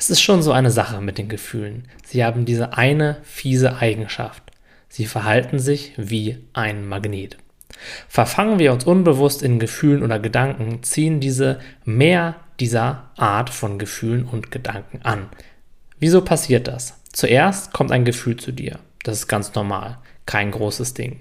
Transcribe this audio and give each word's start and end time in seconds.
Das 0.00 0.08
ist 0.08 0.22
schon 0.22 0.40
so 0.40 0.52
eine 0.52 0.70
Sache 0.70 1.02
mit 1.02 1.18
den 1.18 1.28
Gefühlen. 1.28 1.86
Sie 2.06 2.24
haben 2.24 2.46
diese 2.46 2.72
eine 2.72 3.18
fiese 3.22 3.76
Eigenschaft. 3.76 4.42
Sie 4.88 5.04
verhalten 5.04 5.58
sich 5.58 5.92
wie 5.98 6.38
ein 6.54 6.88
Magnet. 6.88 7.36
Verfangen 8.08 8.58
wir 8.58 8.72
uns 8.72 8.84
unbewusst 8.84 9.42
in 9.42 9.58
Gefühlen 9.58 10.02
oder 10.02 10.18
Gedanken, 10.18 10.82
ziehen 10.82 11.20
diese 11.20 11.58
mehr 11.84 12.36
dieser 12.60 13.10
Art 13.18 13.50
von 13.50 13.78
Gefühlen 13.78 14.24
und 14.24 14.50
Gedanken 14.50 15.02
an. 15.02 15.28
Wieso 15.98 16.22
passiert 16.22 16.66
das? 16.66 16.98
Zuerst 17.12 17.74
kommt 17.74 17.92
ein 17.92 18.06
Gefühl 18.06 18.36
zu 18.36 18.52
dir. 18.52 18.78
Das 19.02 19.18
ist 19.18 19.28
ganz 19.28 19.54
normal, 19.54 19.98
kein 20.24 20.50
großes 20.50 20.94
Ding. 20.94 21.20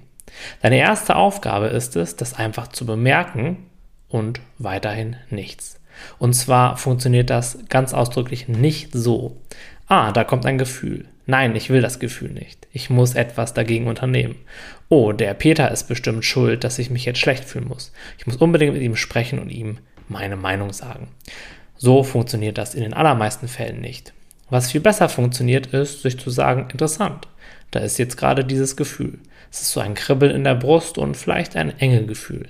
Deine 0.62 0.78
erste 0.78 1.18
Aufgabe 1.18 1.68
ist 1.68 1.98
es, 1.98 2.16
das 2.16 2.34
einfach 2.34 2.70
zu 2.70 2.86
bemerken 2.86 3.58
und 4.08 4.40
weiterhin 4.58 5.18
nichts. 5.30 5.79
Und 6.18 6.34
zwar 6.34 6.78
funktioniert 6.78 7.30
das 7.30 7.60
ganz 7.70 7.94
ausdrücklich 7.94 8.48
nicht 8.48 8.90
so. 8.94 9.38
Ah, 9.88 10.12
da 10.12 10.24
kommt 10.24 10.46
ein 10.46 10.58
Gefühl. 10.58 11.06
Nein, 11.26 11.56
ich 11.56 11.70
will 11.70 11.82
das 11.82 12.00
Gefühl 12.00 12.32
nicht. 12.32 12.68
Ich 12.74 12.90
muss 12.90 13.14
etwas 13.14 13.54
dagegen 13.54 13.88
unternehmen. 13.88 14.36
Oh, 14.88 15.12
der 15.12 15.34
Peter 15.36 15.70
ist 15.72 15.88
bestimmt 15.88 16.26
schuld, 16.26 16.64
dass 16.64 16.80
ich 16.80 16.90
mich 16.90 17.06
jetzt 17.06 17.20
schlecht 17.20 17.46
fühlen 17.46 17.68
muss. 17.68 17.92
Ich 18.18 18.26
muss 18.26 18.38
unbedingt 18.38 18.74
mit 18.74 18.82
ihm 18.82 18.96
sprechen 18.96 19.40
und 19.40 19.50
ihm 19.50 19.78
meine 20.08 20.36
Meinung 20.36 20.74
sagen. 20.74 21.10
So 21.78 22.04
funktioniert 22.04 22.58
das 22.58 22.74
in 22.74 22.82
den 22.82 22.94
allermeisten 22.94 23.48
Fällen 23.48 23.80
nicht. 23.80 24.14
Was 24.50 24.72
viel 24.72 24.82
besser 24.82 25.10
funktioniert, 25.10 25.68
ist, 25.68 26.02
sich 26.02 26.20
zu 26.20 26.30
sagen, 26.30 26.68
interessant, 26.72 27.28
da 27.72 27.80
ist 27.80 28.00
jetzt 28.00 28.18
gerade 28.18 28.44
dieses 28.44 28.76
Gefühl. 28.76 29.20
Es 29.52 29.62
ist 29.62 29.72
so 29.72 29.80
ein 29.80 29.94
Kribbeln 29.94 30.36
in 30.36 30.44
der 30.44 30.56
Brust 30.56 30.98
und 30.98 31.16
vielleicht 31.16 31.56
ein 31.56 31.78
enge 31.80 32.06
Gefühl. 32.06 32.50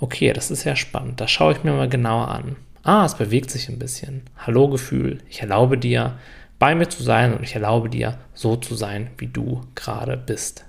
Okay, 0.00 0.32
das 0.32 0.50
ist 0.50 0.64
ja 0.64 0.76
spannend, 0.76 1.20
das 1.20 1.30
schaue 1.30 1.52
ich 1.52 1.64
mir 1.64 1.72
mal 1.72 1.88
genauer 1.88 2.28
an. 2.28 2.56
Ah, 2.88 3.04
es 3.04 3.16
bewegt 3.16 3.50
sich 3.50 3.68
ein 3.68 3.78
bisschen. 3.78 4.22
Hallo 4.38 4.66
Gefühl, 4.70 5.18
ich 5.28 5.42
erlaube 5.42 5.76
dir, 5.76 6.14
bei 6.58 6.74
mir 6.74 6.88
zu 6.88 7.02
sein 7.02 7.34
und 7.34 7.42
ich 7.42 7.54
erlaube 7.54 7.90
dir, 7.90 8.16
so 8.32 8.56
zu 8.56 8.74
sein, 8.74 9.10
wie 9.18 9.26
du 9.26 9.60
gerade 9.74 10.16
bist. 10.16 10.64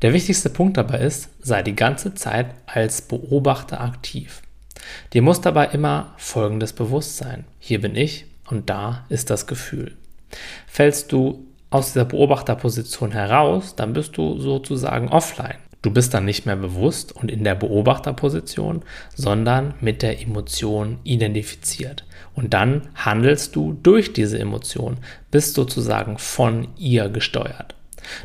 Der 0.00 0.12
wichtigste 0.12 0.50
Punkt 0.50 0.76
dabei 0.76 1.00
ist, 1.00 1.30
sei 1.40 1.64
die 1.64 1.74
ganze 1.74 2.14
Zeit 2.14 2.54
als 2.66 3.02
Beobachter 3.02 3.80
aktiv. 3.80 4.42
Dir 5.14 5.22
muss 5.22 5.40
dabei 5.40 5.66
immer 5.66 6.14
folgendes 6.16 6.72
bewusst 6.74 7.16
sein. 7.16 7.44
Hier 7.58 7.80
bin 7.80 7.96
ich 7.96 8.26
und 8.48 8.70
da 8.70 9.04
ist 9.08 9.30
das 9.30 9.48
Gefühl. 9.48 9.96
Fällst 10.68 11.10
du 11.10 11.44
aus 11.70 11.88
dieser 11.88 12.04
Beobachterposition 12.04 13.10
heraus, 13.10 13.74
dann 13.74 13.94
bist 13.94 14.16
du 14.16 14.38
sozusagen 14.38 15.08
offline. 15.08 15.58
Du 15.84 15.90
bist 15.90 16.14
dann 16.14 16.24
nicht 16.24 16.46
mehr 16.46 16.56
bewusst 16.56 17.14
und 17.14 17.30
in 17.30 17.44
der 17.44 17.54
Beobachterposition, 17.54 18.80
sondern 19.14 19.74
mit 19.82 20.00
der 20.00 20.22
Emotion 20.22 20.98
identifiziert. 21.04 22.06
Und 22.34 22.54
dann 22.54 22.88
handelst 22.94 23.54
du 23.54 23.74
durch 23.82 24.14
diese 24.14 24.38
Emotion, 24.38 24.96
bist 25.30 25.52
sozusagen 25.52 26.16
von 26.16 26.68
ihr 26.78 27.10
gesteuert. 27.10 27.74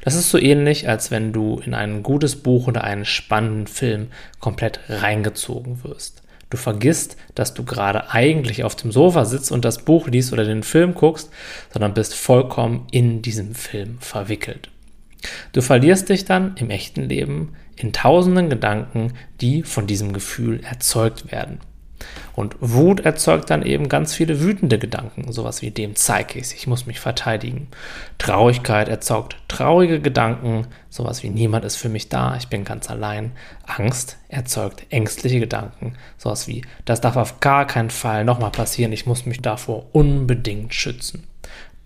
Das 0.05 0.15
ist 0.15 0.29
so 0.29 0.37
ähnlich, 0.37 0.87
als 0.87 1.11
wenn 1.11 1.33
du 1.33 1.59
in 1.59 1.73
ein 1.73 2.01
gutes 2.01 2.37
Buch 2.37 2.67
oder 2.67 2.85
einen 2.85 3.03
spannenden 3.03 3.67
Film 3.67 4.07
komplett 4.39 4.79
reingezogen 4.87 5.83
wirst. 5.83 6.23
Du 6.49 6.55
vergisst, 6.55 7.17
dass 7.35 7.53
du 7.53 7.65
gerade 7.65 8.09
eigentlich 8.11 8.63
auf 8.63 8.77
dem 8.77 8.93
Sofa 8.93 9.25
sitzt 9.25 9.51
und 9.51 9.65
das 9.65 9.79
Buch 9.79 10.07
liest 10.07 10.31
oder 10.31 10.45
den 10.45 10.63
Film 10.63 10.93
guckst, 10.93 11.29
sondern 11.73 11.93
bist 11.93 12.15
vollkommen 12.15 12.87
in 12.89 13.21
diesem 13.21 13.53
Film 13.53 13.97
verwickelt. 13.99 14.69
Du 15.51 15.61
verlierst 15.61 16.09
dich 16.09 16.25
dann 16.25 16.55
im 16.57 16.69
echten 16.69 17.03
Leben 17.03 17.55
in 17.75 17.93
tausenden 17.93 18.49
Gedanken, 18.49 19.13
die 19.41 19.63
von 19.63 19.87
diesem 19.87 20.13
Gefühl 20.13 20.61
erzeugt 20.63 21.31
werden. 21.31 21.59
Und 22.33 22.55
Wut 22.61 23.01
erzeugt 23.01 23.49
dann 23.49 23.63
eben 23.63 23.89
ganz 23.89 24.13
viele 24.13 24.39
wütende 24.39 24.79
Gedanken, 24.79 25.31
sowas 25.31 25.61
wie 25.61 25.71
dem 25.71 25.95
zeige 25.95 26.39
ich, 26.39 26.53
ich 26.53 26.67
muss 26.67 26.85
mich 26.85 26.99
verteidigen. 26.99 27.67
Traurigkeit 28.17 28.87
erzeugt 28.87 29.35
traurige 29.49 29.99
Gedanken, 29.99 30.67
sowas 30.89 31.23
wie 31.23 31.29
niemand 31.29 31.65
ist 31.65 31.75
für 31.75 31.89
mich 31.89 32.07
da, 32.07 32.37
ich 32.37 32.47
bin 32.47 32.63
ganz 32.63 32.89
allein. 32.89 33.33
Angst 33.65 34.17
erzeugt 34.29 34.85
ängstliche 34.89 35.41
Gedanken, 35.41 35.93
sowas 36.17 36.47
wie 36.47 36.63
das 36.85 37.01
darf 37.01 37.17
auf 37.17 37.41
gar 37.41 37.67
keinen 37.67 37.89
Fall 37.89 38.23
nochmal 38.23 38.51
passieren, 38.51 38.93
ich 38.93 39.05
muss 39.05 39.25
mich 39.25 39.41
davor 39.41 39.87
unbedingt 39.91 40.73
schützen. 40.73 41.23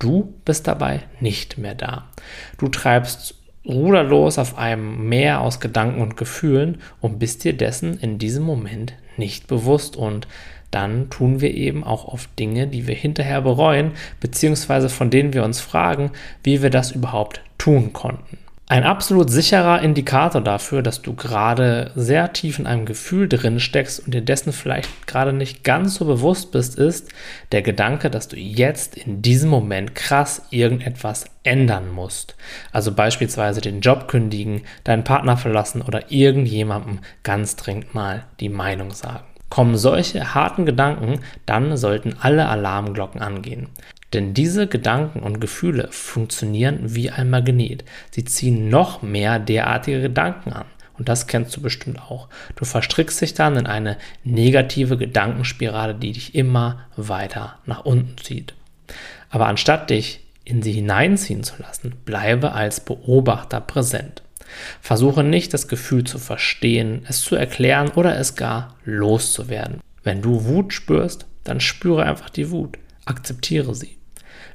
Du 0.04 0.34
bist 0.44 0.68
dabei 0.68 1.00
nicht 1.22 1.58
mehr 1.58 1.76
da. 1.76 2.10
Du 2.58 2.68
treibst 2.68 3.36
ruderlos 3.66 4.38
auf 4.38 4.58
einem 4.58 5.08
Meer 5.08 5.40
aus 5.40 5.62
Gedanken 5.62 6.02
und 6.02 6.18
Gefühlen 6.18 6.80
und 7.00 7.20
bist 7.20 7.46
dir 7.46 7.54
dessen 7.54 7.98
in 8.00 8.18
diesem 8.18 8.44
Moment 8.44 8.96
nicht 9.16 9.48
bewusst 9.48 9.96
und 9.96 10.28
dann 10.72 11.10
tun 11.10 11.40
wir 11.40 11.54
eben 11.54 11.86
auch 11.86 12.04
oft 12.04 12.38
Dinge, 12.38 12.68
die 12.68 12.86
wir 12.86 12.96
hinterher 12.96 13.42
bereuen, 13.42 13.92
beziehungsweise 14.20 14.90
von 14.90 15.10
denen 15.10 15.32
wir 15.32 15.46
uns 15.46 15.62
fragen, 15.62 16.12
wie 16.44 16.62
wir 16.62 16.70
das 16.70 16.92
überhaupt 16.92 17.40
tun 17.58 17.94
konnten. 17.94 18.38
Ein 18.74 18.86
absolut 18.86 19.30
sicherer 19.30 19.84
Indikator 19.84 20.42
dafür, 20.42 20.82
dass 20.82 21.04
du 21.04 21.14
gerade 21.14 21.92
sehr 21.94 22.34
tief 22.34 22.58
in 22.58 22.66
einem 22.66 22.88
Gefühl 22.88 23.30
drin 23.30 23.60
steckst 23.60 24.04
und 24.04 24.16
dir 24.16 24.24
dessen 24.24 24.52
vielleicht 24.52 25.06
gerade 25.06 25.32
nicht 25.32 25.64
ganz 25.64 25.94
so 25.94 26.06
bewusst 26.06 26.52
bist, 26.52 26.80
ist 26.80 27.08
der 27.52 27.62
Gedanke, 27.62 28.10
dass 28.10 28.30
du 28.30 28.36
jetzt 28.36 28.98
in 28.98 29.22
diesem 29.22 29.52
Moment 29.52 29.94
krass 29.94 30.48
irgendetwas 30.50 31.26
ändern 31.44 31.92
musst. 31.92 32.36
Also 32.72 32.92
beispielsweise 32.92 33.62
den 33.62 33.82
Job 33.82 34.08
kündigen, 34.08 34.64
deinen 34.86 35.04
Partner 35.04 35.38
verlassen 35.38 35.84
oder 35.84 36.12
irgendjemandem 36.12 36.98
ganz 37.22 37.56
dringend 37.56 37.94
mal 37.94 38.24
die 38.40 38.50
Meinung 38.50 38.90
sagen. 38.90 39.26
Kommen 39.52 39.78
solche 39.78 40.34
harten 40.34 40.66
Gedanken, 40.66 41.20
dann 41.46 41.78
sollten 41.78 42.16
alle 42.20 42.48
Alarmglocken 42.48 43.22
angehen. 43.22 43.68
Denn 44.14 44.34
diese 44.36 44.68
Gedanken 44.68 45.20
und 45.20 45.42
Gefühle 45.42 45.88
funktionieren 45.92 46.80
wie 46.84 47.10
ein 47.10 47.30
Magnet. 47.30 47.84
Sie 48.12 48.24
ziehen 48.24 48.70
noch 48.70 49.02
mehr 49.02 49.40
derartige 49.40 50.02
Gedanken 50.02 50.54
an. 50.54 50.66
Und 50.98 51.10
das 51.10 51.26
kennst 51.26 51.56
du 51.56 51.62
bestimmt 51.62 52.00
auch. 52.00 52.30
Du 52.56 52.66
verstrickst 52.66 53.20
dich 53.20 53.34
dann 53.34 53.58
in 53.58 53.66
eine 53.66 53.98
negative 54.24 54.98
Gedankenspirale, 54.98 55.96
die 55.96 56.12
dich 56.12 56.36
immer 56.36 56.86
weiter 56.96 57.58
nach 57.66 57.86
unten 57.86 58.16
zieht. 58.20 58.54
Aber 59.32 59.48
anstatt 59.48 59.90
dich 59.90 60.20
in 60.46 60.62
sie 60.62 60.74
hineinziehen 60.74 61.44
zu 61.44 61.56
lassen, 61.60 61.96
bleibe 62.06 62.52
als 62.52 62.80
Beobachter 62.80 63.60
präsent. 63.60 64.22
Versuche 64.82 65.24
nicht, 65.24 65.54
das 65.54 65.68
Gefühl 65.68 66.04
zu 66.04 66.20
verstehen, 66.20 67.06
es 67.08 67.22
zu 67.22 67.36
erklären 67.36 67.90
oder 67.96 68.18
es 68.20 68.36
gar 68.36 68.76
loszuwerden. 68.86 69.80
Wenn 70.04 70.22
du 70.22 70.46
Wut 70.46 70.74
spürst, 70.74 71.26
dann 71.44 71.60
spüre 71.60 72.04
einfach 72.04 72.30
die 72.30 72.52
Wut. 72.52 72.78
Akzeptiere 73.06 73.74
sie. 73.74 73.98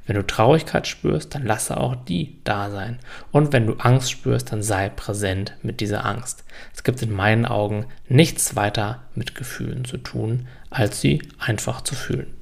Wenn 0.09 0.17
du 0.17 0.27
Traurigkeit 0.27 0.87
spürst, 0.87 1.35
dann 1.35 1.45
lasse 1.45 1.77
auch 1.77 1.95
die 1.95 2.39
da 2.43 2.71
sein. 2.71 2.99
Und 3.31 3.53
wenn 3.53 3.67
du 3.67 3.75
Angst 3.75 4.11
spürst, 4.11 4.51
dann 4.51 4.63
sei 4.63 4.89
präsent 4.89 5.53
mit 5.63 5.81
dieser 5.81 6.07
Angst. 6.07 6.45
Es 6.75 6.83
gibt 6.83 7.03
in 7.03 7.13
meinen 7.13 7.45
Augen 7.45 7.85
nichts 8.09 8.57
weiter 8.57 9.03
mit 9.15 9.35
Gefühlen 9.35 9.85
zu 9.85 9.99
tun, 9.99 10.49
als 10.71 11.03
sie 11.03 11.23
einfach 11.39 11.83
zu 11.83 11.95
fühlen. 11.95 12.38